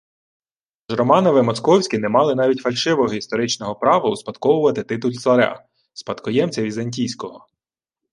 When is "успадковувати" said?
4.09-4.83